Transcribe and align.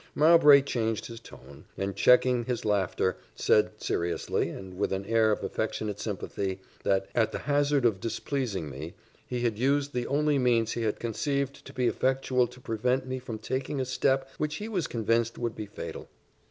Mowbray 0.15 0.63
changed 0.63 1.05
his 1.05 1.19
tone, 1.19 1.65
and 1.77 1.95
checking 1.95 2.45
his 2.45 2.65
laughter, 2.65 3.17
said 3.35 3.79
seriously, 3.79 4.49
and 4.49 4.73
with 4.75 4.91
an 4.91 5.05
air 5.05 5.31
of 5.31 5.43
affectionate 5.43 5.99
sympathy, 5.99 6.59
that, 6.81 7.07
at 7.13 7.31
the 7.31 7.37
hazard 7.37 7.85
of 7.85 7.99
displeasing 7.99 8.67
me, 8.67 8.95
he 9.27 9.41
had 9.41 9.59
used 9.59 9.93
the 9.93 10.07
only 10.07 10.39
means 10.39 10.71
he 10.71 10.81
had 10.81 10.99
conceived 10.99 11.63
to 11.65 11.71
be 11.71 11.85
effectual 11.85 12.47
to 12.47 12.59
prevent 12.59 13.05
me 13.05 13.19
from 13.19 13.37
taking 13.37 13.79
a 13.79 13.85
step 13.85 14.27
which 14.39 14.55
he 14.55 14.67
was 14.67 14.87
convinced 14.87 15.37
would 15.37 15.55
be 15.55 15.67
fatal. 15.67 16.09